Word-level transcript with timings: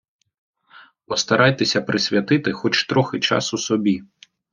Постарайтеся 1.05 1.81
присвятити 1.81 2.51
хоч 2.51 2.85
трохи 2.87 3.19
часу 3.19 3.57
собі. 3.57 4.03